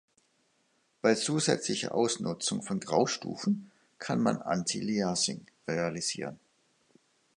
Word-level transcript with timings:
Bei 1.03 1.13
zusätzlicher 1.13 1.93
Ausnutzung 1.93 2.63
von 2.63 2.79
Graustufen 2.79 3.69
kann 3.99 4.19
man 4.19 4.41
Antialiasing 4.41 5.45
realisieren. 5.67 6.39